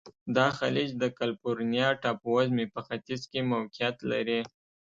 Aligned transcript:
دا 0.35 0.47
خلیج 0.59 0.89
د 0.97 1.03
کلفورنیا 1.19 1.87
ټاپو 2.01 2.27
وزمي 2.35 2.65
په 2.73 2.79
ختیځ 2.87 3.21
کې 3.31 3.47
موقعیت 3.51 3.97
لري. 4.11 4.41